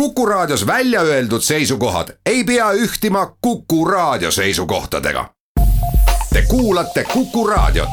Kuku 0.00 0.26
Raadios 0.26 0.66
välja 0.66 1.00
öeldud 1.00 1.40
seisukohad 1.40 2.08
ei 2.26 2.44
pea 2.44 2.72
ühtima 2.72 3.36
Kuku 3.40 3.84
Raadio 3.84 4.30
seisukohtadega. 4.30 5.30
Te 6.32 6.42
kuulate 6.48 7.04
Kuku 7.04 7.46
Raadiot. 7.46 7.88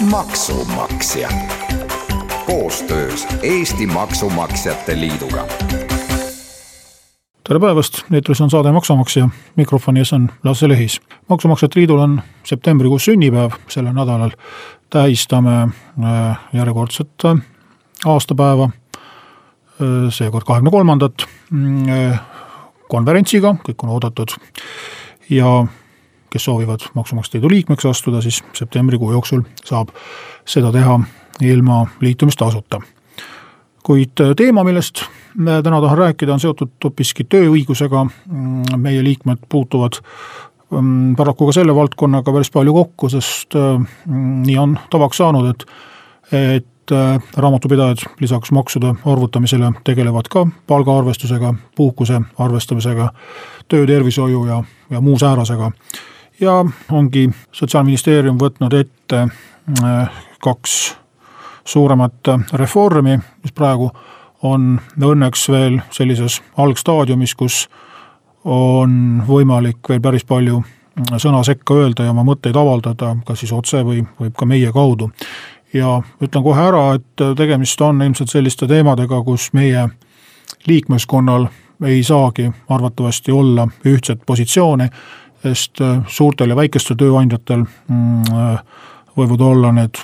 maksumaksja 0.00 1.28
koostöös 2.46 3.26
Eesti 3.42 3.86
Maksumaksjate 3.86 5.00
Liiduga 5.00 5.46
tere 7.50 7.58
päevast, 7.58 8.04
eetris 8.14 8.40
on 8.44 8.50
saade 8.50 8.70
Maksumaksja, 8.70 9.24
mikrofoni 9.58 9.98
ees 9.98 10.12
on 10.12 10.28
Lasse 10.44 10.68
Lehis. 10.68 11.00
maksumaksjate 11.28 11.80
Liidul 11.80 11.98
on 11.98 12.22
septembrikuus 12.46 13.04
sünnipäev, 13.04 13.56
sellel 13.68 13.92
nädalal. 13.92 14.30
Tähistame 14.90 15.56
äh, 15.58 16.38
järjekordset 16.52 17.24
äh, 17.24 17.40
aastapäeva, 18.06 18.70
äh, 18.70 20.12
seekord 20.14 20.46
kahekümne 20.46 20.70
kolmandat, 20.70 21.26
mm, 21.50 22.14
konverentsiga, 22.88 23.56
kõik 23.66 23.82
on 23.82 23.96
oodatud. 23.98 24.38
Ja 25.30 25.66
kes 26.30 26.44
soovivad 26.44 26.86
Maksumaksjate 26.94 27.38
Liidu 27.38 27.50
liikmeks 27.50 27.86
astuda, 27.86 28.22
siis 28.22 28.44
septembrikuu 28.54 29.10
jooksul 29.12 29.42
saab 29.64 29.90
seda 30.46 30.70
teha 30.72 31.00
ilma 31.40 31.86
liitumistasuta. 32.00 32.78
Kuid 33.82 34.22
teema, 34.36 34.64
millest 34.64 35.02
täna 35.36 35.80
tahan 35.80 35.98
rääkida, 35.98 36.32
on 36.32 36.40
seotud 36.40 36.72
hoopiski 36.84 37.24
tööõigusega. 37.24 38.04
Mm, 38.04 38.80
meie 38.82 39.04
liikmed 39.04 39.44
puutuvad 39.48 40.00
mm, 40.70 41.14
paraku 41.16 41.50
ka 41.50 41.56
selle 41.60 41.74
valdkonnaga 41.74 42.32
päris 42.32 42.50
palju 42.54 42.74
kokku, 42.74 43.10
sest 43.12 43.56
äh, 43.58 43.78
mm, 44.06 44.42
nii 44.46 44.58
on 44.58 44.76
tavaks 44.90 45.22
saanud, 45.22 45.50
et, 45.50 45.66
et 46.32 46.94
äh, 46.94 47.32
raamatupidajad 47.36 48.04
lisaks 48.20 48.52
maksude 48.52 48.94
arvutamisele 49.06 49.72
tegelevad 49.84 50.30
ka 50.32 50.46
palgaarvestusega, 50.66 51.54
puhkuse 51.76 52.20
arvestamisega, 52.38 53.10
töötervishoiu 53.68 54.46
ja, 54.46 54.62
ja 54.90 55.00
muu 55.00 55.18
säärasega. 55.18 55.72
ja 56.40 56.64
ongi 56.90 57.30
Sotsiaalministeerium 57.52 58.38
võtnud 58.40 58.74
ette 58.74 59.26
kaks 60.40 60.96
suuremat 61.64 62.30
reformi, 62.52 63.18
mis 63.42 63.52
praegu 63.52 63.90
on 64.42 64.80
õnneks 65.02 65.48
veel 65.52 65.80
sellises 65.90 66.40
algstaadiumis, 66.56 67.34
kus 67.34 67.68
on 68.44 69.22
võimalik 69.28 69.88
veel 69.88 70.00
päris 70.00 70.24
palju 70.24 70.62
sõna 71.20 71.42
sekka 71.44 71.74
öelda 71.74 72.04
ja 72.04 72.14
oma 72.14 72.24
mõtteid 72.26 72.56
avaldada, 72.56 73.14
kas 73.26 73.42
siis 73.42 73.52
otse 73.52 73.82
või, 73.86 74.02
või 74.20 74.32
ka 74.36 74.46
meie 74.46 74.72
kaudu. 74.72 75.10
ja 75.72 76.00
ütlen 76.22 76.42
kohe 76.42 76.62
ära, 76.62 76.94
et 76.94 77.24
tegemist 77.36 77.80
on 77.80 78.02
ilmselt 78.02 78.30
selliste 78.30 78.66
teemadega, 78.66 79.22
kus 79.22 79.52
meie 79.52 79.88
liikmeskonnal 80.66 81.46
ei 81.86 82.02
saagi 82.02 82.50
arvatavasti 82.68 83.32
olla 83.32 83.68
ühtset 83.86 84.20
positsiooni, 84.26 84.88
sest 85.42 85.80
suurtel 86.08 86.50
ja 86.50 86.56
väikestel 86.56 86.96
tööandjatel 86.96 87.62
mm, 87.64 88.58
võivad 89.16 89.40
olla 89.40 89.72
need 89.72 90.02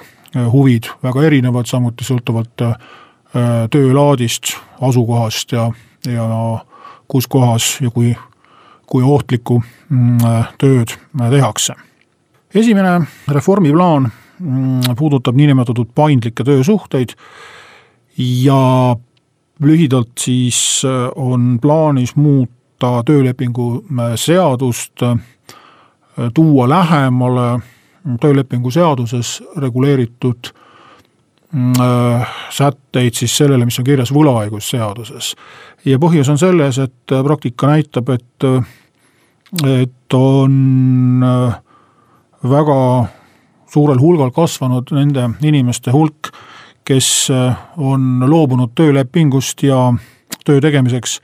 huvid 0.52 0.88
väga 1.02 1.26
erinevad, 1.26 1.66
samuti 1.66 2.04
sõltuvalt 2.04 2.62
töölaadist, 3.70 4.54
asukohast 4.80 5.52
ja, 5.52 5.70
ja 6.08 6.26
kus 7.08 7.26
kohas 7.26 7.78
ja 7.80 7.90
kui, 7.90 8.14
kui 8.86 9.02
ohtlikku 9.02 9.62
mm, 9.88 10.18
tööd 10.58 10.96
tehakse. 11.30 11.74
esimene 12.54 13.00
reformiplaan 13.28 14.10
mm, 14.38 14.96
puudutab 14.98 15.36
niinimetatud 15.36 15.92
paindlikke 15.94 16.44
töösuhteid 16.44 17.14
ja 18.18 18.96
lühidalt 19.60 20.18
siis 20.18 20.82
äh, 20.84 21.10
on 21.16 21.58
plaanis 21.62 22.16
muuta 22.16 23.02
töölepingu 23.06 23.84
seadust, 24.14 25.00
tuua 26.34 26.68
lähemale 26.68 27.60
töölepingu 28.20 28.70
seaduses 28.70 29.42
reguleeritud 29.56 30.38
mm, 30.46 30.56
äh, 30.56 30.65
sätteid 32.50 33.14
siis 33.14 33.36
sellele, 33.36 33.64
mis 33.64 33.78
on 33.80 33.84
kirjas 33.86 34.12
võlaõigusseaduses. 34.12 35.34
ja 35.84 35.98
põhjus 35.98 36.28
on 36.28 36.38
selles, 36.38 36.78
et 36.78 37.12
äh, 37.12 37.22
praktika 37.24 37.70
näitab, 37.70 38.08
et, 38.08 38.44
äh, 38.44 39.80
et 39.82 40.14
on 40.14 41.24
väga 42.42 42.78
suurel 43.72 44.00
hulgal 44.00 44.30
kasvanud 44.30 44.92
nende 44.92 45.30
inimeste 45.42 45.90
hulk, 45.90 46.30
kes 46.86 47.30
on 47.76 48.22
loobunud 48.30 48.70
töölepingust 48.78 49.62
ja 49.66 49.92
töö 50.46 50.60
tegemiseks 50.60 51.16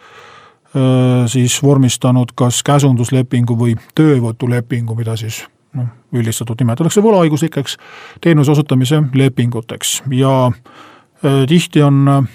siis 1.31 1.63
vormistanud 1.63 2.33
kas 2.35 2.63
käsunduslepingu 2.67 3.55
või 3.55 3.77
töövõtulepingu, 3.95 4.97
mida 4.99 5.15
siis 5.21 5.45
noh, 5.79 5.89
üldistatult 6.13 6.61
nimetatakse 6.63 7.03
võlaõiguslikeks 7.05 7.77
teenuse 8.25 8.53
osutamise 8.55 9.03
lepinguteks. 9.15 10.03
Ja 10.19 10.35
äh, 10.49 11.43
tihti 11.49 11.83
on 11.83 12.05
äh, 12.09 12.31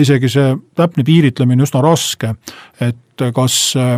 isegi 0.00 0.30
see 0.32 0.56
täpne 0.76 1.04
piiritlemine 1.06 1.66
üsna 1.66 1.82
raske, 1.84 2.34
et 2.80 3.26
kas 3.36 3.58
äh, 3.80 3.96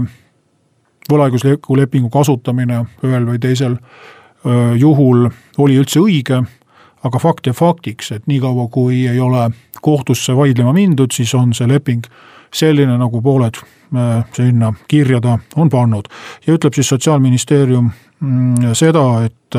võlaõigusliku 1.10 1.78
lepingu 1.78 2.10
kasutamine 2.10 2.84
ühel 3.06 3.26
või 3.28 3.42
teisel 3.42 3.78
juhul 4.78 5.24
oli 5.58 5.74
üldse 5.80 5.98
õige, 5.98 6.36
aga 7.02 7.18
fakt 7.18 7.48
jääb 7.48 7.56
faktiks, 7.58 8.12
et 8.14 8.28
niikaua, 8.30 8.68
kui 8.70 9.00
ei 9.10 9.18
ole 9.18 9.48
kohtusse 9.82 10.36
vaidlema 10.36 10.70
mindud, 10.76 11.10
siis 11.14 11.32
on 11.34 11.54
see 11.54 11.66
leping 11.66 12.06
selline, 12.52 12.98
nagu 12.98 13.22
pooled 13.22 13.58
sinna 14.34 14.72
kirja 14.88 15.20
ta 15.22 15.38
on 15.56 15.68
pannud. 15.70 16.08
ja 16.46 16.54
ütleb 16.54 16.74
siis 16.74 16.88
Sotsiaalministeerium 16.88 17.90
Mm, 18.20 18.72
seda, 18.72 19.04
et 19.26 19.56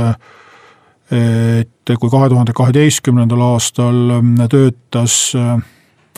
et 1.08 1.92
kui 2.02 2.10
kahe 2.12 2.28
tuhande 2.28 2.52
kaheteistkümnendal 2.58 3.42
aastal 3.54 4.00
mm, 4.18 4.50
töötas 4.52 5.14
äh, 5.38 5.54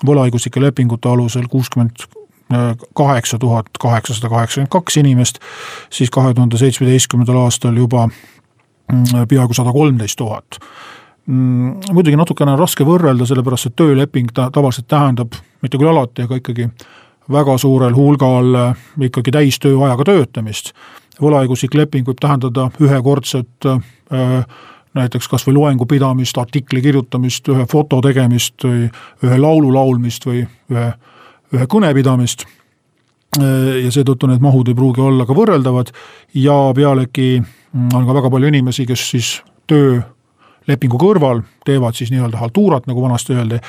võlaõiguslike 0.07 0.63
lepingute 0.63 1.11
alusel 1.11 1.45
kuuskümmend 1.51 2.07
kaheksa 2.97 3.37
tuhat 3.37 3.67
kaheksasada 3.77 4.31
kaheksakümmend 4.31 4.71
kaks 4.73 4.97
inimest, 4.97 5.37
siis 5.93 6.09
kahe 6.09 6.31
tuhande 6.33 6.57
seitsmeteistkümnendal 6.57 7.37
aastal 7.43 7.77
juba 7.77 8.07
mm, 8.07 9.27
peaaegu 9.29 9.53
sada 9.53 9.75
kolmteist 9.75 10.17
tuhat. 10.17 10.57
muidugi 11.27 12.17
natukene 12.17 12.55
on 12.55 12.63
raske 12.63 12.87
võrrelda, 12.87 13.27
sellepärast 13.29 13.69
et 13.69 13.75
tööleping 13.77 14.31
ta 14.33 14.47
tavaliselt 14.49 14.87
tähendab, 14.89 15.35
mitte 15.61 15.77
küll 15.77 15.91
alati, 15.91 16.25
aga 16.27 16.39
ikkagi 16.39 16.69
väga 17.29 17.57
suurel 17.61 17.95
hulgal 17.95 18.55
äh, 18.55 18.87
ikkagi 19.09 19.31
täistööajaga 19.35 20.07
töötamist 20.09 20.73
võlaõiguslik 21.19 21.75
leping 21.77 22.07
võib 22.07 22.19
tähendada 22.21 22.69
ühekordset 22.81 23.67
äh, 23.67 24.45
näiteks 24.97 25.27
kas 25.29 25.45
või 25.47 25.57
loengu 25.59 25.85
pidamist, 25.89 26.37
artikli 26.41 26.81
kirjutamist, 26.81 27.47
ühe 27.51 27.65
foto 27.69 28.01
tegemist 28.03 28.65
või 28.65 28.87
ühe 29.25 29.37
laulu 29.39 29.73
laulmist 29.73 30.25
või 30.25 30.43
ühe, 30.43 30.87
ühe 31.53 31.67
kõne 31.69 31.91
pidamist. 31.97 32.45
Äh, 33.39 33.83
ja 33.85 33.91
seetõttu 33.93 34.29
need 34.29 34.43
mahud 34.43 34.71
ei 34.71 34.77
pruugi 34.77 35.03
olla 35.05 35.27
ka 35.29 35.37
võrreldavad 35.37 35.91
ja 36.33 36.59
pealegi 36.75 37.35
mm, 37.39 37.91
on 37.93 38.07
ka 38.07 38.17
väga 38.21 38.33
palju 38.33 38.53
inimesi, 38.53 38.87
kes 38.89 39.09
siis 39.13 39.33
töölepingu 40.69 41.01
kõrval 41.01 41.43
teevad 41.65 41.97
siis 41.97 42.13
nii-öelda 42.13 42.37
haltuurat, 42.37 42.85
nagu 42.87 43.01
vanasti 43.01 43.33
öeldi, 43.33 43.59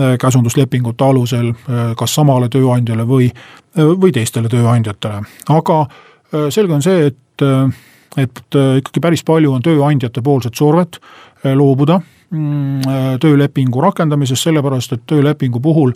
äh, 0.00 0.14
käsunduslepingute 0.20 1.04
alusel 1.04 1.52
kas 1.96 2.14
samale 2.14 2.52
tööandjale 2.52 3.08
või, 3.08 3.32
või 3.76 4.12
teistele 4.12 4.52
tööandjatele, 4.52 5.22
aga 5.48 5.84
Äh, 6.32 6.48
selge 6.50 6.72
on 6.74 6.82
see, 6.82 7.10
et, 7.10 7.44
äh, 7.44 7.68
et 8.16 8.56
äh, 8.56 8.78
ikkagi 8.80 9.02
päris 9.04 9.24
palju 9.26 9.52
on 9.52 9.64
tööandjate 9.64 10.24
poolset 10.24 10.56
survet 10.56 10.98
loobuda 11.42 11.98
mm, 12.30 13.18
töölepingu 13.20 13.82
rakendamisest, 13.82 14.46
sellepärast 14.46 14.94
et 14.94 15.02
töölepingu 15.10 15.58
puhul 15.58 15.90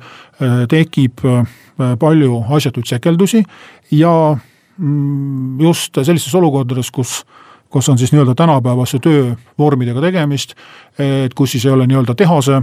tekib 0.66 1.22
palju 2.00 2.40
asjatuid 2.56 2.88
sekeldusi 2.90 3.44
ja 3.94 4.10
mm, 4.34 5.60
just 5.62 6.00
sellistes 6.02 6.34
olukordades, 6.34 6.90
kus 6.90 7.20
kus 7.70 7.88
on 7.88 7.98
siis 7.98 8.12
nii-öelda 8.12 8.34
tänapäevase 8.34 8.98
töövormidega 9.02 10.00
tegemist, 10.00 10.54
et 10.98 11.34
kus 11.34 11.52
siis 11.56 11.66
ei 11.66 11.72
ole 11.72 11.86
nii-öelda 11.86 12.14
tehase 12.14 12.62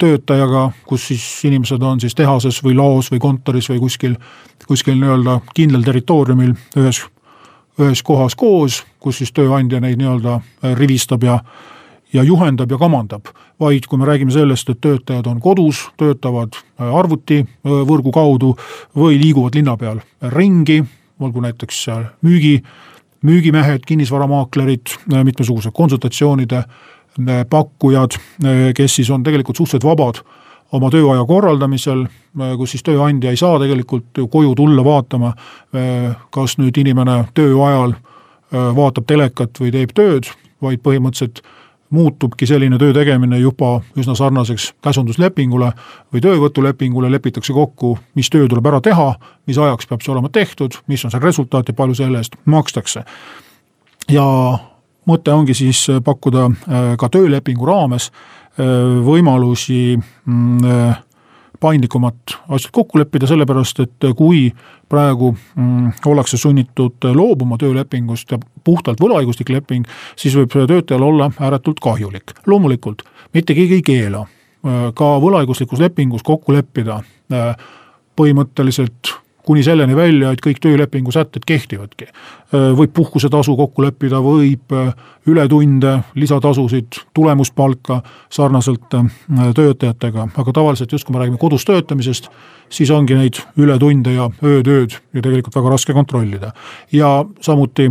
töötajaga, 0.00 0.70
kus 0.86 1.08
siis 1.08 1.24
inimesed 1.44 1.82
on 1.82 2.00
siis 2.00 2.14
tehases 2.14 2.62
või 2.64 2.76
laos 2.76 3.10
või 3.12 3.20
kontoris 3.20 3.68
või 3.70 3.80
kuskil, 3.82 4.14
kuskil 4.66 4.96
nii-öelda 5.00 5.40
kindlal 5.54 5.84
territooriumil 5.84 6.54
ühes, 6.80 7.02
ühes 7.80 8.02
kohas 8.02 8.36
koos, 8.36 8.80
kus 9.00 9.20
siis 9.20 9.32
tööandja 9.36 9.80
neid 9.80 10.00
nii-öelda 10.00 10.40
rivistab 10.78 11.26
ja 11.28 11.40
ja 12.12 12.24
juhendab 12.26 12.70
ja 12.70 12.78
kamandab, 12.78 13.28
vaid 13.60 13.86
kui 13.86 13.98
me 13.98 14.06
räägime 14.08 14.32
sellest, 14.34 14.70
et 14.72 14.80
töötajad 14.82 15.28
on 15.30 15.40
kodus, 15.40 15.84
töötavad 16.00 16.56
arvutivõrgu 16.78 18.10
kaudu 18.10 18.56
või 18.96 19.20
liiguvad 19.20 19.54
linna 19.54 19.76
peal 19.78 20.00
ringi, 20.34 20.80
olgu 21.20 21.44
näiteks 21.44 21.84
müügi 22.26 22.56
müügimehed, 23.26 23.84
kinnisvaramaaklerid, 23.86 24.94
mitmesugused 25.24 25.74
konsultatsioonide 25.76 26.62
pakkujad, 27.50 28.16
kes 28.76 28.94
siis 28.96 29.10
on 29.10 29.22
tegelikult 29.26 29.58
suhteliselt 29.58 29.84
vabad 29.84 30.22
oma 30.72 30.90
tööaja 30.92 31.24
korraldamisel, 31.26 32.04
kus 32.56 32.76
siis 32.76 32.84
tööandja 32.86 33.32
ei 33.32 33.40
saa 33.40 33.58
tegelikult 33.60 34.22
koju 34.30 34.54
tulla 34.56 34.84
vaatama, 34.86 35.32
kas 36.30 36.56
nüüd 36.62 36.78
inimene 36.80 37.24
töö 37.34 37.56
ajal 37.66 37.96
vaatab 38.76 39.08
telekat 39.10 39.60
või 39.60 39.74
teeb 39.74 39.94
tööd, 39.94 40.30
vaid 40.62 40.82
põhimõtteliselt 40.84 41.42
muutubki 41.90 42.46
selline 42.46 42.78
töö 42.78 42.92
tegemine 42.94 43.38
juba 43.38 43.80
üsna 43.98 44.14
sarnaseks 44.14 44.70
käsunduslepingule 44.82 45.72
või 46.14 46.22
töövõtulepingule, 46.22 47.10
lepitakse 47.10 47.52
kokku, 47.52 47.96
mis 48.14 48.30
töö 48.30 48.48
tuleb 48.48 48.66
ära 48.70 48.80
teha, 48.80 49.14
mis 49.50 49.58
ajaks 49.58 49.90
peab 49.90 50.04
see 50.04 50.12
olema 50.14 50.30
tehtud, 50.32 50.78
mis 50.86 51.04
on 51.04 51.10
see 51.10 51.22
resultaat 51.22 51.68
ja 51.68 51.74
palju 51.74 51.98
selle 51.98 52.22
eest 52.22 52.38
makstakse. 52.44 53.04
ja 54.10 54.26
mõte 55.06 55.32
ongi 55.32 55.54
siis 55.54 55.86
pakkuda 56.04 56.46
äh, 56.46 56.96
ka 56.98 57.08
töölepingu 57.08 57.66
raames 57.66 58.10
äh, 58.10 59.02
võimalusi 59.06 59.98
mm, 59.98 60.94
äh, 61.60 61.60
paindlikumat 61.60 62.36
asjad 62.48 62.72
kokku 62.72 62.98
leppida, 62.98 63.28
sellepärast 63.30 63.80
et 63.84 64.08
kui 64.16 64.48
praegu 64.88 65.32
mm, 65.34 65.92
ollakse 66.06 66.40
sunnitud 66.40 67.08
loobuma 67.14 67.58
töölepingust 67.60 68.32
ja 68.32 68.38
puhtalt 68.64 69.00
võlaõiguslik 69.00 69.52
leping, 69.52 69.86
siis 70.16 70.36
võib 70.36 70.52
töötajal 70.54 71.02
olla 71.02 71.30
ääretult 71.38 71.80
kahjulik. 71.80 72.34
loomulikult 72.46 73.02
mitte 73.34 73.54
keegi 73.54 73.80
ei 73.80 73.82
keela 73.82 74.26
ka 74.94 75.10
võlaõiguslikus 75.22 75.80
lepingus 75.80 76.22
kokku 76.22 76.52
leppida 76.52 77.00
põhimõtteliselt 78.16 79.14
kuni 79.50 79.64
selleni 79.66 79.96
välja, 79.98 80.30
et 80.30 80.42
kõik 80.44 80.60
töölepingu 80.62 81.10
sätted 81.10 81.42
kehtivadki. 81.46 82.06
võib 82.78 82.92
puhkusetasu 82.94 83.56
kokku 83.58 83.82
leppida, 83.82 84.20
võib 84.22 84.74
ületunde, 85.26 85.96
lisatasusid, 86.14 87.00
tulemuspalka 87.14 88.00
sarnaselt 88.30 88.94
töötajatega, 89.54 90.28
aga 90.38 90.54
tavaliselt 90.54 90.92
just, 90.92 91.06
kui 91.06 91.16
me 91.16 91.22
räägime 91.24 91.38
kodus 91.38 91.66
töötamisest, 91.66 92.30
siis 92.70 92.90
ongi 92.94 93.18
neid 93.18 93.42
ületunde 93.58 94.14
ja 94.14 94.28
öötööd 94.42 94.94
ju 94.94 95.22
tegelikult 95.22 95.58
väga 95.58 95.74
raske 95.74 95.98
kontrollida. 95.98 96.52
ja 96.92 97.24
samuti 97.40 97.90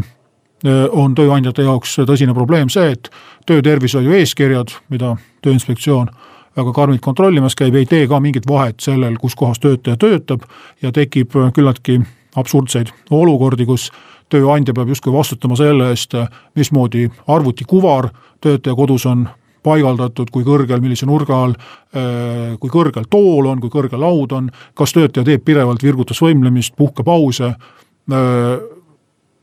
on 0.91 1.15
tööandjate 1.15 1.63
jaoks 1.63 2.00
tõsine 2.07 2.33
probleem 2.33 2.69
see, 2.69 2.91
et 2.91 3.11
töötervishoiu 3.47 4.15
eeskirjad, 4.15 4.71
mida 4.89 5.17
Tööinspektsioon 5.44 6.09
väga 6.57 6.73
karmilt 6.73 7.01
kontrollimas 7.01 7.55
käib, 7.55 7.75
ei 7.75 7.85
tee 7.85 8.07
ka 8.07 8.19
mingit 8.19 8.47
vahet 8.47 8.79
sellel, 8.83 9.17
kus 9.21 9.35
kohas 9.35 9.59
töötaja 9.59 9.97
töötab 9.97 10.45
ja 10.81 10.91
tekib 10.91 11.35
küllaltki 11.55 11.99
absurdseid 12.39 12.91
olukordi, 13.11 13.65
kus 13.65 13.89
tööandja 14.29 14.73
peab 14.77 14.91
justkui 14.93 15.13
vastutama 15.13 15.57
selle 15.57 15.89
eest, 15.93 16.15
mismoodi 16.55 17.07
arvutikuvar 17.27 18.09
töötaja 18.41 18.75
kodus 18.75 19.05
on 19.09 19.27
paigaldatud, 19.65 20.29
kui 20.31 20.45
kõrgel, 20.47 20.79
millise 20.81 21.07
nurga 21.09 21.41
all, 21.43 21.55
kui 22.61 22.71
kõrgel 22.71 23.09
tool 23.11 23.49
on, 23.49 23.59
kui 23.59 23.71
kõrge 23.73 23.99
laud 23.99 24.31
on, 24.37 24.47
kas 24.77 24.95
töötaja 24.95 25.27
teeb 25.27 25.43
pidevalt 25.45 25.83
virgutusvõimlemist, 25.83 26.77
puhkepause, 26.79 27.51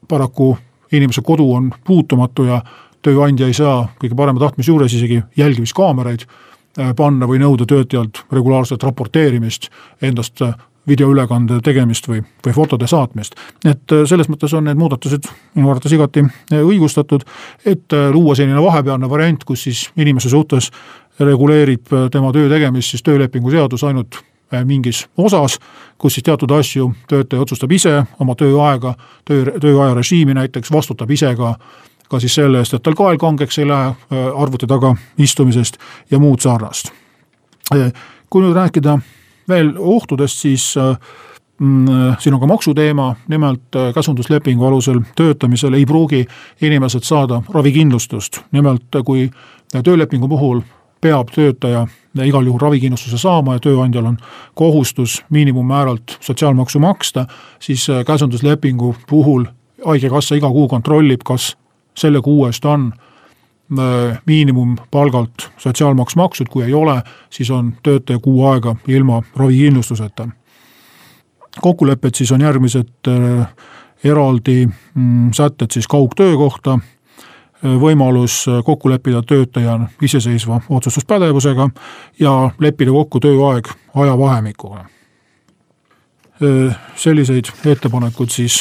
paraku 0.08 0.56
inimese 0.94 1.22
kodu 1.26 1.50
on 1.58 1.70
puutumatu 1.84 2.46
ja 2.48 2.62
tööandja 3.04 3.50
ei 3.50 3.54
saa 3.54 3.84
kõige 4.00 4.16
parema 4.16 4.40
tahtmise 4.40 4.70
juures 4.70 4.94
isegi 4.94 5.20
jälgimiskaameraid 5.36 6.24
Äh, 6.26 6.55
panna 6.96 7.26
või 7.28 7.40
nõuda 7.40 7.66
töötajalt 7.68 8.24
regulaarset 8.32 8.82
raporteerimist 8.82 9.70
endast 10.02 10.42
äh, 10.42 10.54
videoülekande 10.88 11.60
tegemist 11.64 12.08
või, 12.08 12.20
või 12.46 12.54
fotode 12.54 12.86
saatmist. 12.86 13.34
et 13.64 13.92
äh, 13.92 14.04
selles 14.06 14.28
mõttes 14.28 14.54
on 14.54 14.68
need 14.68 14.78
muudatused 14.78 15.28
minu 15.54 15.70
arvates 15.70 15.92
igati 15.92 16.24
õigustatud, 16.52 17.24
et 17.64 17.96
luua 18.12 18.34
selline 18.34 18.62
vahepealne 18.62 19.10
variant, 19.10 19.44
kus 19.44 19.66
siis 19.68 19.90
inimese 19.96 20.30
suhtes 20.30 20.70
reguleerib 21.20 21.92
tema 22.12 22.32
töö 22.32 22.48
tegemist 22.52 22.92
siis 22.92 23.02
töölepingu 23.02 23.50
seadus 23.50 23.84
ainult 23.84 24.20
mingis 24.64 25.06
osas, 25.16 25.58
kus 25.98 26.14
siis 26.14 26.24
teatud 26.24 26.50
asju 26.54 26.92
töötaja 27.08 27.42
otsustab 27.42 27.72
ise, 27.72 28.02
oma 28.20 28.36
tööaega, 28.38 28.94
töö, 29.24 29.56
tööaja 29.60 29.94
režiimi 29.96 30.36
näiteks, 30.36 30.70
vastutab 30.72 31.10
ise 31.10 31.32
ka 31.36 31.56
ka 32.08 32.20
siis 32.20 32.34
selle 32.34 32.60
eest, 32.62 32.74
et 32.74 32.82
tal 32.82 32.96
kael 32.98 33.18
kangeks 33.18 33.58
ei 33.58 33.68
lähe 33.68 33.88
äh, 33.88 34.26
arvuti 34.42 34.66
taga 34.66 34.94
istumisest 35.18 35.78
ja 36.10 36.18
muud 36.22 36.40
sarnast. 36.44 36.92
Äh, 37.74 37.92
kui 38.30 38.44
nüüd 38.44 38.56
rääkida 38.56 38.98
veel 39.48 39.72
ohtudest, 39.78 40.38
siis 40.42 40.74
äh, 40.76 40.96
mm, 41.60 42.16
siin 42.18 42.34
on 42.34 42.40
ka 42.40 42.46
maksuteema, 42.50 43.14
nimelt 43.28 43.80
käsunduslepingu 43.94 44.66
alusel 44.66 45.02
töötamisel 45.16 45.74
ei 45.74 45.86
pruugi 45.86 46.24
inimesed 46.62 47.06
saada 47.06 47.42
ravikindlustust, 47.54 48.42
nimelt 48.52 49.02
kui 49.04 49.30
töölepingu 49.84 50.28
puhul 50.28 50.62
peab 51.00 51.30
töötaja 51.34 51.86
igal 52.24 52.46
juhul 52.46 52.60
ravikindlustuse 52.60 53.18
saama 53.20 53.56
ja 53.56 53.60
tööandjal 53.60 54.06
on 54.08 54.16
kohustus 54.54 55.18
miinimummääralt 55.30 56.16
sotsiaalmaksu 56.20 56.80
maksta, 56.80 57.26
siis 57.60 57.86
käsunduslepingu 58.06 58.94
puhul 59.08 59.44
haigekassa 59.84 60.38
iga 60.38 60.48
kuu 60.50 60.68
kontrollib, 60.68 61.20
kas 61.24 61.56
selle 61.96 62.20
kuu 62.22 62.46
eest 62.46 62.64
on 62.64 62.92
äh, 63.78 64.18
miinimumpalgalt 64.26 65.50
sotsiaalmaks 65.56 66.16
makstud, 66.16 66.48
kui 66.50 66.64
ei 66.64 66.74
ole, 66.74 67.02
siis 67.30 67.50
on 67.50 67.72
töötaja 67.82 68.18
kuu 68.18 68.46
aega 68.46 68.76
ilma 68.88 69.22
ravikindlustuseta. 69.36 70.28
kokkulepped 71.60 72.14
siis 72.14 72.32
on 72.32 72.40
järgmised 72.40 73.08
äh, 73.08 73.48
eraldi 74.04 74.68
mm, 74.94 75.32
sätted 75.32 75.70
siis 75.72 75.88
kaugtöö 75.88 76.36
kohta, 76.36 76.78
äh, 76.78 77.80
võimalus 77.80 78.44
kokku 78.64 78.90
leppida 78.90 79.22
töötaja 79.22 79.80
iseseisva 80.02 80.60
otsustuspädevusega 80.68 81.70
ja 82.20 82.50
leppida 82.58 82.90
kokku 82.90 83.20
tööaeg 83.20 83.68
ajavahemikuga 83.94 84.84
selliseid 86.96 87.48
ettepanekuid 87.64 88.28
siis 88.28 88.58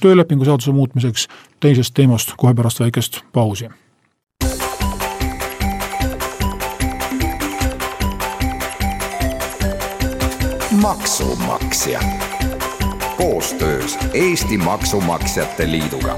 töölepingu 0.00 0.44
seaduse 0.44 0.72
muutmiseks, 0.74 1.28
teisest 1.62 1.94
teemast 1.94 2.34
kohe 2.36 2.54
pärast 2.54 2.80
väikest 2.80 3.22
pausi. 3.32 3.70
maksumaksja. 10.82 12.00
Koostöös 13.16 13.98
Eesti 14.14 14.58
Maksumaksjate 14.58 15.70
Liiduga. 15.70 16.16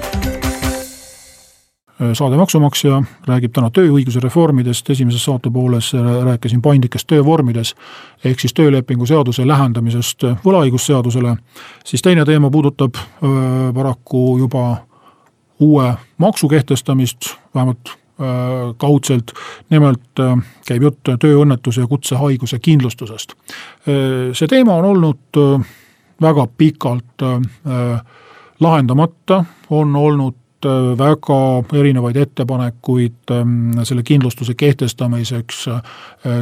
Saade 2.12 2.36
Maksumaksja 2.36 3.02
räägib 3.26 3.52
täna 3.54 3.68
tööõiguse 3.70 4.20
reformidest, 4.20 4.88
esimeses 4.90 5.24
saate 5.24 5.50
pooles 5.50 5.92
äh, 5.94 6.08
rääkisin 6.24 6.62
paindlikest 6.62 7.06
töövormides 7.06 7.74
ehk 8.24 8.40
siis 8.40 8.54
töölepingu 8.54 9.06
seaduse 9.06 9.46
lähendamisest 9.46 10.26
võlaõigusseadusele, 10.44 11.36
siis 11.84 12.02
teine 12.02 12.24
teema 12.24 12.50
puudutab 12.50 12.98
äh, 12.98 13.04
paraku 13.74 14.24
juba 14.38 14.64
uue 15.60 15.94
maksu 16.18 16.48
kehtestamist, 16.48 17.34
vähemalt 17.54 17.94
kaudselt, 18.78 19.32
nimelt 19.70 20.20
käib 20.68 20.82
jutt 20.86 21.08
tööõnnetuse 21.20 21.82
ja 21.82 21.86
kutsehaiguse 21.90 22.60
kindlustusest. 22.62 23.34
see 24.32 24.46
teema 24.48 24.76
on 24.78 24.84
olnud 24.84 25.40
väga 26.22 26.46
pikalt 26.46 27.24
lahendamata, 28.60 29.44
on 29.70 29.96
olnud 29.96 30.38
Äh, 30.43 30.43
väga 30.98 31.38
erinevaid 31.78 32.16
ettepanekuid 32.16 33.30
ähm, 33.30 33.72
selle 33.82 34.02
kindlustuse 34.02 34.54
kehtestamiseks 34.54 35.68
äh, 35.68 35.80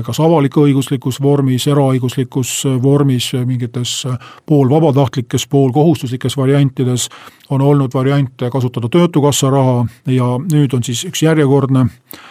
kas 0.07 0.21
avalik-õiguslikus 0.23 1.21
vormis, 1.23 1.67
eraõiguslikus 1.67 2.55
vormis, 2.83 3.33
mingites 3.47 4.03
poolvabatahtlikes, 4.47 5.47
poolkohustuslikes 5.47 6.37
variantides, 6.37 7.09
on 7.51 7.61
olnud 7.61 7.95
variante 7.95 8.51
kasutada 8.51 8.89
Töötukassa 8.89 9.51
raha 9.51 9.87
ja 10.07 10.37
nüüd 10.53 10.75
on 10.77 10.85
siis 10.87 11.05
üks 11.09 11.25
järjekordne 11.27 11.87
äh, 11.89 12.31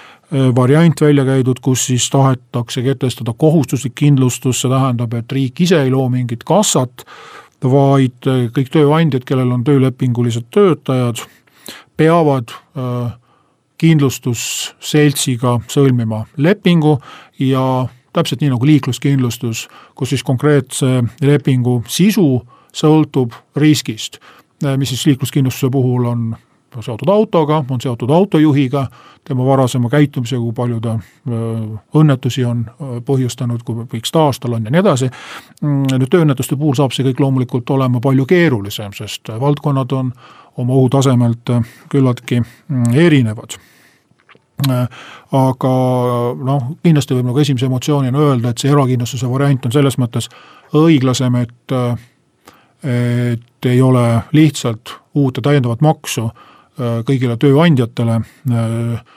variant 0.55 1.01
välja 1.01 1.25
käidud, 1.25 1.59
kus 1.61 1.85
siis 1.85 2.09
tahetakse 2.09 2.81
kehtestada 2.81 3.33
kohustuslik 3.37 3.95
kindlustus, 3.95 4.61
see 4.61 4.71
tähendab, 4.71 5.13
et 5.13 5.31
riik 5.31 5.61
ise 5.61 5.81
ei 5.83 5.91
loo 5.91 6.07
mingit 6.09 6.43
kassat, 6.47 7.05
vaid 7.61 8.25
kõik 8.55 8.71
tööandjad, 8.73 9.25
kellel 9.27 9.51
on 9.53 9.63
töölepingulised 9.63 10.47
töötajad, 10.53 11.21
peavad 11.97 12.51
äh, 12.51 13.11
kindlustusseltsiga 13.81 15.57
sõlmima 15.71 16.25
lepingu 16.37 16.97
ja 17.39 17.87
täpselt 18.13 18.43
nii 18.43 18.51
nagu 18.53 18.67
liikluskindlustus, 18.67 19.67
kus 19.95 20.13
siis 20.13 20.23
konkreetse 20.27 21.01
lepingu 21.23 21.81
sisu 21.89 22.41
sõltub 22.75 23.35
riskist, 23.55 24.19
äh, 24.65 24.77
mis 24.77 24.93
siis 24.93 25.05
liikluskindlustuse 25.09 25.71
puhul 25.73 26.07
on 26.11 26.31
seotud 26.79 27.09
autoga, 27.09 27.63
on 27.69 27.81
seotud 27.81 28.09
autojuhiga, 28.09 28.85
tema 29.27 29.45
varasema 29.45 29.89
käitumisega, 29.89 30.41
kui 30.41 30.53
palju 30.55 30.79
ta 30.81 30.95
õnnetusi 31.99 32.45
on 32.47 32.63
põhjustanud, 33.05 33.65
kui 33.67 33.85
pikk 33.91 34.07
staaž 34.07 34.39
tal 34.39 34.55
on 34.57 34.65
ja 34.65 34.71
nii 34.71 34.83
edasi. 34.83 35.09
Mm, 35.61 35.83
nüüd 35.97 36.11
tööõnnetuste 36.13 36.55
puhul 36.55 36.77
saab 36.79 36.95
see 36.95 37.05
kõik 37.09 37.19
loomulikult 37.19 37.69
olema 37.75 37.99
palju 38.03 38.25
keerulisem, 38.29 38.95
sest 38.97 39.33
valdkonnad 39.39 39.97
on 39.97 40.13
oma 40.61 40.79
ohutasemelt 40.79 41.53
küllaltki 41.91 42.41
mm, 42.41 42.95
erinevad 43.07 43.59
aga 44.69 45.71
noh, 46.37 46.65
kindlasti 46.83 47.15
võib 47.17 47.29
nagu 47.31 47.41
esimese 47.41 47.65
emotsioonina 47.65 48.19
öelda, 48.21 48.51
et 48.51 48.61
see 48.61 48.71
erakindlustuse 48.71 49.29
variant 49.31 49.65
on 49.65 49.73
selles 49.73 49.97
mõttes 50.01 50.29
õiglasem, 50.77 51.39
et 51.41 51.75
et 52.81 53.65
ei 53.69 53.81
ole 53.81 54.23
lihtsalt 54.33 54.95
uut 55.13 55.37
ja 55.37 55.43
täiendavat 55.45 55.83
maksu 55.85 56.31
kõigile 56.79 57.37
tööandjatele, 57.37 58.19
äh, 58.51 59.15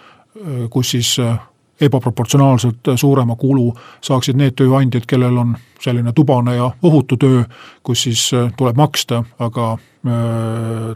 kus 0.70 0.94
siis 0.96 1.14
äh, 1.22 1.36
ebaproportsionaalselt 1.80 2.94
suurema 2.96 3.36
kulu 3.36 3.72
saaksid 4.04 4.38
need 4.38 4.56
tööandjad, 4.58 5.06
kellel 5.10 5.38
on 5.42 5.56
selline 5.82 6.12
tubane 6.16 6.54
ja 6.56 6.70
ohutu 6.82 7.18
töö, 7.20 7.42
kus 7.82 8.06
siis 8.06 8.22
tuleb 8.56 8.78
maksta, 8.78 9.24
aga 9.42 9.74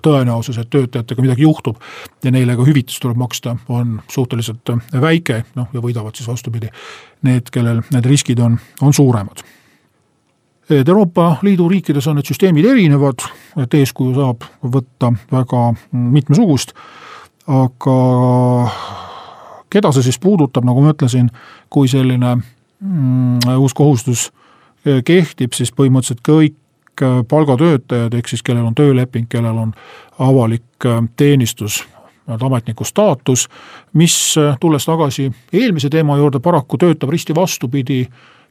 tõenäosus, 0.04 0.58
et 0.60 0.70
töötajatega 0.70 1.24
midagi 1.24 1.42
juhtub 1.42 1.80
ja 2.24 2.32
neile 2.32 2.56
ka 2.56 2.64
hüvitist 2.64 3.02
tuleb 3.02 3.18
maksta, 3.20 3.56
on 3.68 3.98
suhteliselt 4.12 4.70
väike, 5.00 5.42
noh 5.56 5.72
ja 5.74 5.82
võidavad 5.84 6.16
siis 6.16 6.28
vastupidi. 6.28 6.70
Need, 7.26 7.50
kellel 7.52 7.82
need 7.90 8.06
riskid 8.06 8.40
on, 8.44 8.58
on 8.80 8.94
suuremad 8.94 9.42
et 10.70 10.88
Euroopa 10.88 11.36
Liidu 11.42 11.68
riikides 11.68 12.06
on 12.06 12.18
need 12.18 12.28
süsteemid 12.28 12.66
erinevad, 12.68 13.24
et 13.62 13.74
eeskuju 13.74 14.14
saab 14.18 14.44
võtta 14.62 15.12
väga 15.32 15.64
mitmesugust, 15.92 16.74
aga 17.48 17.98
keda 19.72 19.92
see 19.92 20.08
siis 20.08 20.20
puudutab, 20.20 20.66
nagu 20.68 20.84
ma 20.84 20.92
ütlesin, 20.92 21.30
kui 21.72 21.88
selline 21.88 22.36
mm, 22.36 23.56
uus 23.56 23.74
kohustus 23.76 24.28
kehtib, 25.04 25.56
siis 25.56 25.72
põhimõtteliselt 25.74 26.24
kõik 26.24 26.56
palgatöötajad, 27.28 28.14
ehk 28.14 28.28
siis 28.28 28.42
kellel 28.42 28.66
on 28.66 28.74
tööleping, 28.74 29.28
kellel 29.30 29.58
on 29.58 29.72
avalik 30.18 30.86
teenistus, 31.16 31.84
ametniku 32.28 32.84
staatus, 32.84 33.46
mis 33.96 34.34
tulles 34.60 34.84
tagasi 34.84 35.30
eelmise 35.52 35.88
teema 35.90 36.18
juurde, 36.18 36.40
paraku 36.44 36.78
töötab 36.78 37.12
risti 37.14 37.34
vastupidi 37.34 38.02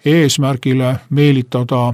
eesmärgile 0.05 0.95
meelitada 1.09 1.93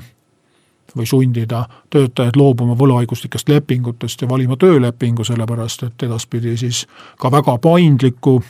või 0.97 1.05
sundida 1.05 1.65
töötajaid 1.89 2.35
loobuma 2.35 2.75
võlaõiguslikest 2.77 3.50
lepingutest 3.50 4.21
ja 4.21 4.29
valima 4.29 4.57
töölepingu, 4.57 5.23
sellepärast 5.23 5.83
et 5.83 6.03
edaspidi 6.03 6.57
siis 6.57 6.85
ka 7.19 7.31
väga 7.31 7.57
paindliku 7.57 8.41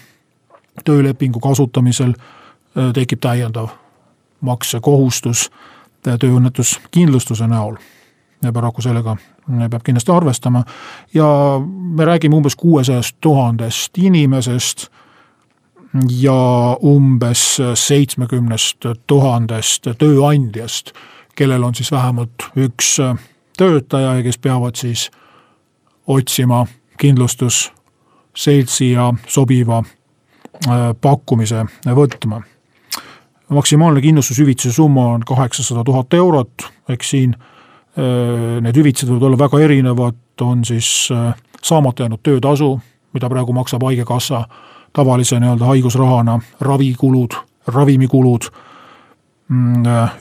töölepingu 0.86 1.40
kasutamisel 1.40 2.14
äh, 2.14 2.92
tekib 2.94 3.22
täiendav 3.24 3.70
maksekohustus 4.42 5.50
äh, 6.08 6.18
tööõnnetuskindlustuse 6.20 7.48
näol. 7.48 7.76
ja 8.44 8.52
paraku 8.52 8.82
sellega 8.82 9.16
peab 9.70 9.84
kindlasti 9.84 10.12
arvestama 10.12 10.64
ja 11.14 11.26
me 11.96 12.06
räägime 12.06 12.36
umbes 12.36 12.56
kuuesajast 12.56 13.16
tuhandest 13.22 13.98
inimesest 13.98 14.90
ja 16.20 16.78
umbes 16.84 17.62
seitsmekümnest 17.74 18.86
tuhandest 19.08 19.88
tööandjast 19.98 20.92
kellel 21.36 21.64
on 21.64 21.76
siis 21.76 21.92
vähemalt 21.92 22.50
üks 22.58 23.00
äh, 23.00 23.18
töötaja 23.58 24.14
ja 24.14 24.24
kes 24.24 24.38
peavad 24.38 24.76
siis 24.76 25.12
otsima 26.08 26.66
kindlustusseltsi 26.98 28.92
ja 28.92 29.14
sobiva 29.28 29.84
äh, 29.84 30.96
pakkumise 31.02 31.66
võtma. 31.86 32.42
maksimaalne 33.50 34.02
kindlustushüvitise 34.02 34.72
summa 34.72 35.06
on 35.14 35.22
kaheksasada 35.22 35.84
tuhat 35.84 36.14
eurot, 36.14 36.70
eks 36.90 37.10
siin 37.10 37.36
äh, 37.36 37.42
need 38.62 38.78
hüvitised 38.78 39.10
võivad 39.10 39.24
olla 39.24 39.38
väga 39.38 39.60
erinevad, 39.60 40.22
on 40.42 40.66
siis 40.66 41.10
saamata 41.62 42.04
jäänud 42.04 42.20
töötasu, 42.24 42.80
mida 43.14 43.30
praegu 43.30 43.54
maksab 43.54 43.84
Haigekassa 43.84 44.48
tavalise 44.94 45.40
nii-öelda 45.40 45.66
haigusrahana, 45.66 46.40
ravikulud, 46.62 47.34
ravimikulud 47.68 48.50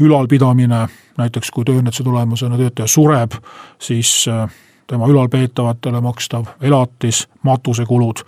ülalpidamine, 0.01 0.87
näiteks 1.19 1.51
kui 1.51 1.65
tööõnnetuse 1.69 2.05
tulemusena 2.05 2.59
töötaja 2.59 2.89
sureb, 2.91 3.37
siis 3.83 4.25
äh, 4.31 4.47
tema 4.91 5.09
ülalpeetavatele 5.09 6.01
makstav 6.01 6.51
elatis, 6.61 7.27
matusekulud, 7.43 8.25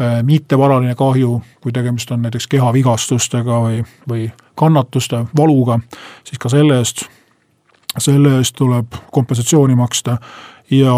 äh, 0.00 0.20
mittevaraline 0.22 0.94
kahju, 0.94 1.40
kui 1.62 1.72
tegemist 1.72 2.10
on 2.10 2.22
näiteks 2.22 2.46
kehavigastustega 2.50 3.60
või, 3.66 3.82
või 4.08 4.28
kannatuste, 4.54 5.24
valuga, 5.36 5.80
siis 6.24 6.38
ka 6.38 6.52
selle 6.52 6.78
eest, 6.82 7.06
selle 7.98 8.36
eest 8.38 8.56
tuleb 8.58 8.98
kompensatsiooni 9.12 9.74
maksta 9.78 10.18
ja 10.70 10.94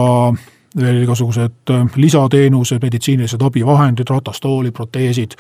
veel 0.81 1.03
igasugused 1.03 1.71
äh, 1.71 1.85
lisateenused, 1.97 2.83
meditsiinilised 2.83 3.43
abivahendid, 3.43 4.09
ratastooli, 4.11 4.73
proteesid, 4.77 5.37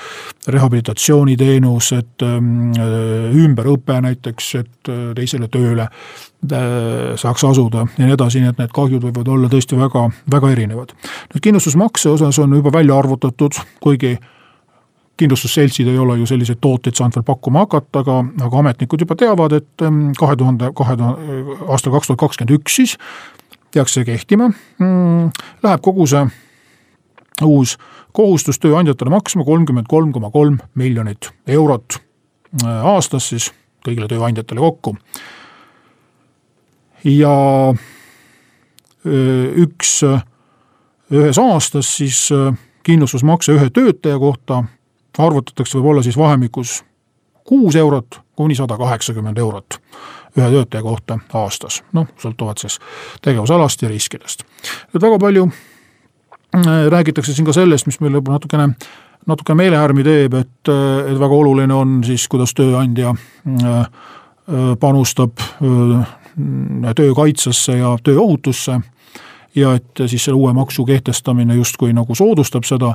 rehabilitatsiooniteenused, 0.49 2.25
ähm, 2.25 2.71
äh, 2.73 3.37
ümberõpe 3.45 4.00
näiteks, 4.05 4.55
et 4.62 4.93
äh, 4.93 5.11
teisele 5.16 5.50
tööle 5.52 5.90
saaks 6.47 7.43
asuda 7.49 7.81
ja 7.97 8.05
nii 8.07 8.14
edasi, 8.14 8.38
nii 8.38 8.52
et 8.52 8.59
need 8.61 8.73
kahjud 8.76 9.02
võivad 9.02 9.26
olla 9.33 9.49
tõesti 9.50 9.75
väga, 9.75 10.05
väga 10.31 10.50
erinevad. 10.52 10.93
nüüd 11.33 11.43
kindlustusmakse 11.43 12.12
osas 12.12 12.38
on 12.38 12.52
juba 12.55 12.71
välja 12.71 12.95
arvutatud, 12.95 13.57
kuigi 13.83 14.12
kindlustusseltsid 15.16 15.88
ei 15.88 15.99
ole 15.99 16.19
ju 16.21 16.28
selliseid 16.28 16.61
tooteid 16.61 16.95
saanud 16.95 17.16
veel 17.16 17.26
pakkuma 17.26 17.64
hakata, 17.64 18.05
aga, 18.05 18.19
aga 18.47 18.61
ametnikud 18.62 19.02
juba 19.02 19.16
teavad, 19.19 19.57
et 19.59 19.83
ähm, 19.88 20.12
kahe 20.19 20.37
tuhande, 20.37 20.71
kahe 20.76 20.97
tuhande, 21.00 21.57
aastal 21.66 21.97
kaks 21.97 22.12
tuhat 22.12 22.21
kakskümmend 22.21 22.55
üks 22.61 22.78
siis 22.78 22.95
peaks 23.76 23.97
see 23.97 24.09
kehtima 24.09 24.49
mm,, 24.49 25.30
läheb 25.62 25.85
kogu 25.85 26.09
see 26.09 26.25
uus 27.45 27.76
kohustus 28.16 28.61
tööandjatele 28.62 29.12
maksma 29.12 29.45
kolmkümmend 29.45 29.88
kolm 29.90 30.12
koma 30.14 30.30
kolm 30.33 30.59
miljonit 30.78 31.30
eurot 31.52 31.99
äh, 31.99 32.87
aastas 32.95 33.28
siis 33.33 33.50
kõigile 33.87 34.09
tööandjatele 34.11 34.62
kokku. 34.62 34.97
ja 37.04 37.35
äh, 37.71 37.76
üks, 39.66 39.99
äh, 40.06 40.25
ühes 41.12 41.38
aastas 41.38 41.92
siis 42.00 42.25
kindlustusmakse 42.87 43.52
ühe 43.59 43.71
töötaja 43.71 44.18
kohta 44.23 44.64
arvutatakse 45.18 45.78
võib-olla 45.78 46.02
siis 46.04 46.16
vahemikus 46.18 46.80
kuus 47.46 47.76
eurot 47.76 48.20
kuni 48.36 48.54
sada 48.54 48.76
kaheksakümmend 48.76 49.38
eurot 49.38 49.78
ühe 50.36 50.50
töötaja 50.52 50.82
kohta 50.84 51.18
aastas, 51.34 51.80
noh, 51.96 52.08
sõltuvalt 52.20 52.60
siis 52.60 52.76
tegevusalast 53.24 53.82
ja 53.82 53.88
riskidest. 53.88 54.44
nüüd 54.92 55.02
väga 55.02 55.18
palju 55.18 55.46
äh, 55.48 56.66
räägitakse 56.92 57.34
siin 57.34 57.46
ka 57.48 57.54
sellest, 57.56 57.88
mis 57.88 58.00
meile 58.04 58.20
natukene, 58.20 58.68
natuke 59.26 59.56
meelehärmi 59.56 60.04
teeb, 60.04 60.34
et, 60.34 60.72
äh, 60.72 61.12
et 61.12 61.20
väga 61.20 61.40
oluline 61.40 61.74
on 61.74 62.02
siis, 62.04 62.28
kuidas 62.28 62.52
tööandja 62.54 63.14
äh, 63.14 63.88
panustab 64.80 65.40
töö 65.58 67.14
kaitsesse 67.16 67.80
ja 67.80 67.96
tööohutusse 68.04 68.76
ja 69.56 69.72
et 69.74 70.04
siis 70.06 70.24
selle 70.24 70.38
uue 70.38 70.52
maksu 70.54 70.84
kehtestamine 70.86 71.56
justkui 71.56 71.90
nagu 71.96 72.14
soodustab 72.14 72.68
seda 72.68 72.92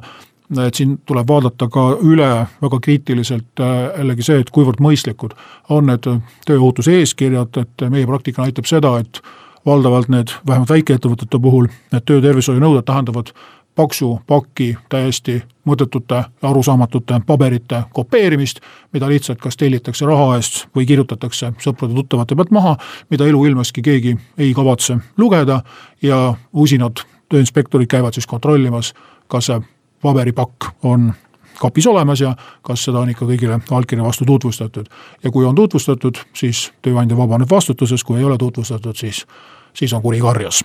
et 0.60 0.75
siin 0.75 0.98
tuleb 1.08 1.27
vaadata 1.27 1.67
ka 1.72 1.86
üle 2.03 2.29
väga 2.62 2.79
kriitiliselt 2.84 3.62
äh, 3.63 3.77
jällegi 3.98 4.25
see, 4.27 4.41
et 4.43 4.51
kuivõrd 4.51 4.81
mõistlikud 4.84 5.38
on 5.70 5.88
need 5.88 6.10
tööohutuse 6.48 6.98
eeskirjad, 7.00 7.62
et 7.62 7.88
meie 7.89 8.08
praktika 8.10 8.43
näitab 8.43 8.67
seda, 8.70 8.98
et 9.00 9.22
valdavalt 9.65 10.10
need, 10.10 10.34
vähemalt 10.48 10.70
väikeettevõtete 10.70 11.39
puhul, 11.39 11.67
need 11.93 12.05
töötervishoiunõuded 12.10 12.86
tähendavad 12.88 13.31
paksu 13.75 14.20
pakki 14.27 14.77
täiesti 14.89 15.41
mõttetute 15.65 16.24
arusaamatute 16.41 17.22
paberite 17.25 17.84
kopeerimist, 17.93 18.60
mida 18.93 19.08
lihtsalt 19.10 19.39
kas 19.39 19.58
tellitakse 19.58 20.05
raha 20.05 20.36
eest 20.36 20.65
või 20.75 20.86
kirjutatakse 20.89 21.53
sõprade-tuttavate 21.62 22.36
pealt 22.36 22.51
maha, 22.51 22.75
mida 23.10 23.27
eluilmeski 23.29 23.81
keegi 23.86 24.17
ei 24.38 24.53
kavatse 24.53 24.98
lugeda 25.17 25.62
ja 26.01 26.34
usinad 26.53 27.05
tööinspektorid 27.29 27.88
käivad 27.88 28.17
siis 28.17 28.27
kontrollimas, 28.27 28.93
kas 29.27 29.48
see 29.48 29.62
paberipakk 30.01 30.72
on 30.84 31.13
kapis 31.60 31.88
olemas 31.88 32.22
ja 32.22 32.36
kas 32.62 32.84
seda 32.88 33.00
on 33.00 33.10
ikka 33.10 33.25
kõigile 33.25 33.60
allkirja 33.72 34.03
vastu 34.03 34.25
tutvustatud. 34.25 34.89
ja 35.24 35.31
kui 35.31 35.46
on 35.46 35.55
tutvustatud, 35.55 36.17
siis 36.34 36.72
tööandja 36.81 37.17
vabaneb 37.17 37.50
vastutusest, 37.50 38.03
kui 38.03 38.20
ei 38.20 38.25
ole 38.25 38.38
tutvustatud, 38.38 38.96
siis, 38.96 39.25
siis 39.74 39.93
on 39.93 40.01
kuri 40.01 40.20
karjas. 40.20 40.63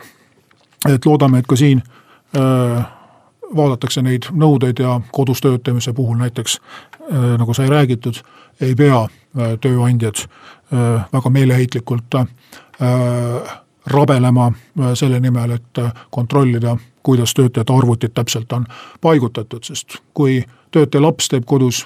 et 0.88 1.06
loodame, 1.06 1.38
et 1.38 1.46
ka 1.46 1.56
siin 1.56 1.82
öö, 2.36 2.80
vaadatakse 3.56 4.02
neid 4.02 4.30
nõudeid 4.32 4.80
ja 4.82 5.00
kodus 5.12 5.40
töötamise 5.40 5.92
puhul 5.92 6.16
näiteks 6.16 6.58
nagu 7.38 7.54
sai 7.54 7.68
räägitud, 7.70 8.18
ei 8.60 8.74
pea 8.74 9.06
tööandjad 9.60 10.24
väga 11.12 11.30
meeleheitlikult 11.30 12.16
rabelema 13.86 14.52
selle 14.94 15.20
nimel, 15.20 15.50
et 15.50 15.80
kontrollida, 16.10 16.76
kuidas 17.02 17.34
töötajate 17.34 17.72
arvutid 17.72 18.14
täpselt 18.14 18.52
on 18.52 18.66
paigutatud, 19.00 19.62
sest 19.64 20.00
kui 20.14 20.42
töötaja 20.70 21.02
laps 21.02 21.28
teeb 21.28 21.44
kodus 21.46 21.84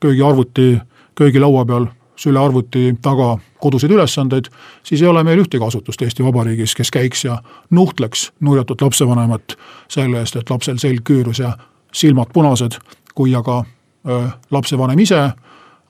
köögiarvuti 0.00 0.78
köögilaua 1.14 1.64
peal 1.64 1.86
sülearvuti 2.16 2.94
taga 3.02 3.38
koduseid 3.60 3.92
ülesandeid, 3.92 4.44
siis 4.82 5.02
ei 5.02 5.08
ole 5.08 5.22
meil 5.24 5.40
ühtegi 5.42 5.64
asutust 5.64 6.02
Eesti 6.02 6.24
Vabariigis, 6.24 6.74
kes 6.74 6.90
käiks 6.90 7.24
ja 7.24 7.38
nuhtleks 7.70 8.30
nurjatut 8.40 8.82
lapsevanemat 8.82 9.56
selle 9.88 10.20
eest, 10.20 10.36
et 10.36 10.50
lapsel 10.50 10.78
selg 10.78 11.02
küürus 11.08 11.42
ja 11.42 11.56
silmad 11.92 12.30
punased, 12.32 12.78
kui 13.14 13.34
aga 13.34 13.62
öö, 14.08 14.28
lapsevanem 14.50 14.98
ise 14.98 15.22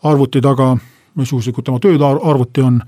arvuti 0.02 0.40
taga, 0.40 0.76
missuguslikud 1.14 1.64
tema 1.64 1.81
tööarvuti 1.83 2.64
on, 2.64 2.81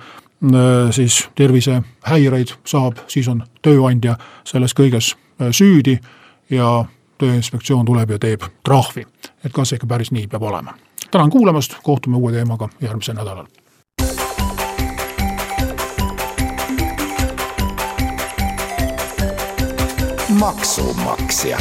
siis 0.91 1.29
tervisehäireid 1.35 2.57
saab, 2.67 2.97
siis 3.09 3.29
on 3.29 3.45
tööandja 3.63 4.17
selles 4.45 4.75
kõiges 4.75 5.15
süüdi 5.51 5.99
ja 6.51 6.85
Tööinspektsioon 7.19 7.87
tuleb 7.87 8.11
ja 8.11 8.19
teeb 8.19 8.43
trahvi. 8.65 9.07
et 9.45 9.53
kas 9.53 9.73
ikka 9.73 9.87
päris 9.87 10.11
nii 10.11 10.27
peab 10.27 10.43
olema 10.43 10.75
tänan 11.15 11.31
kuulamast, 11.31 11.75
kohtume 11.83 12.17
uue 12.17 12.33
teemaga 12.33 12.69
järgmisel 12.81 13.15
nädalal. 13.15 13.47
maksumaksja 20.39 21.59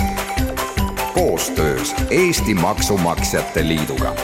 koostöös 1.13 1.95
Eesti 2.09 2.53
Maksumaksjate 2.53 3.67
Liiduga 3.67 4.15